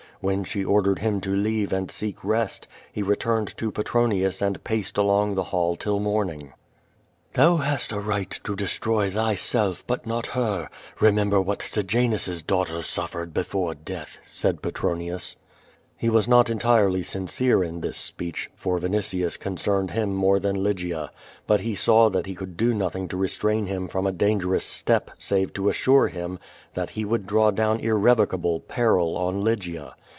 When 0.23 0.43
she 0.43 0.63
ordered 0.63 0.99
him 0.99 1.19
to 1.21 1.35
leave 1.35 1.73
and 1.73 1.89
seek 1.89 2.23
rest, 2.23 2.67
he 2.93 3.01
returned 3.01 3.57
to 3.57 3.71
Petronius 3.71 4.39
and 4.39 4.63
paced 4.63 4.99
along 4.99 5.33
the 5.33 5.45
hall 5.45 5.75
till 5.75 5.99
morning. 5.99 6.53
"Thou 7.33 7.55
liast 7.57 7.91
a 7.91 7.99
right 7.99 8.29
to 8.43 8.55
destrov 8.55 9.13
thvself, 9.13 9.81
but 9.87 10.05
not 10.05 10.27
her. 10.27 10.69
Re 10.99 11.09
member 11.09 11.37
vxhat 11.43 11.63
Sejanus's 11.63 12.43
daughter 12.43 12.83
suffered 12.83 13.33
before 13.33 13.73
death/' 13.73 14.19
said 14.27 14.61
Petronius. 14.61 15.37
.84 15.37 15.37
OVO 15.37 15.39
VADI^i. 15.41 16.03
ITo 16.09 16.13
was 16.13 16.27
not 16.27 16.49
entirely 16.51 17.01
sinroro 17.01 17.67
in 17.67 17.81
this 17.81 17.97
speech, 17.97 18.51
for 18.55 18.79
Vinitius 18.79 19.39
concerned 19.39 19.89
liim 19.89 20.11
more 20.11 20.37
tliau 20.37 20.55
Ly^ia. 20.55 21.09
But 21.47 21.65
lie 21.65 21.73
saw 21.73 22.11
that 22.11 22.27
he 22.27 22.35
could 22.35 22.55
do 22.55 22.75
notliing 22.75 23.09
to 23.09 23.17
restrain 23.17 23.65
him 23.65 23.87
from 23.87 24.05
a 24.05 24.11
dangerous 24.11 24.65
step 24.65 25.09
save 25.17 25.51
to 25.53 25.67
assure 25.69 26.09
him 26.09 26.37
that 26.75 26.91
he 26.91 27.05
would 27.05 27.25
draw 27.25 27.49
down 27.49 27.79
irrevocable 27.79 28.59
peril 28.59 29.17
on 29.17 29.43
Lygia. 29.43 29.95